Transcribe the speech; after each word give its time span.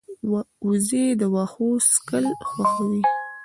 وزې 0.67 1.05
د 1.19 1.21
واښو 1.33 1.69
څکل 1.91 2.25
خوښوي 2.47 3.01